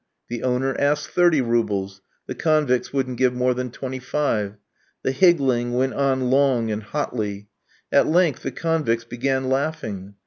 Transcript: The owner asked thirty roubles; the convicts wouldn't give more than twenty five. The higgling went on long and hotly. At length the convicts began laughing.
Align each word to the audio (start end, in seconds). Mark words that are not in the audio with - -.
The 0.29 0.41
owner 0.41 0.75
asked 0.79 1.11
thirty 1.11 1.41
roubles; 1.41 2.01
the 2.25 2.33
convicts 2.33 2.91
wouldn't 2.91 3.19
give 3.19 3.35
more 3.35 3.53
than 3.53 3.69
twenty 3.69 3.99
five. 3.99 4.55
The 5.03 5.11
higgling 5.11 5.73
went 5.73 5.93
on 5.93 6.31
long 6.31 6.71
and 6.71 6.81
hotly. 6.81 7.49
At 7.91 8.07
length 8.07 8.41
the 8.41 8.49
convicts 8.51 9.03
began 9.03 9.47
laughing. 9.47 10.15